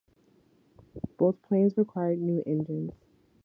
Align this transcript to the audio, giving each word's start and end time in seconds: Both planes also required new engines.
Both 1.19 1.43
planes 1.43 1.73
also 1.73 1.81
required 1.83 2.17
new 2.19 2.41
engines. 2.47 2.93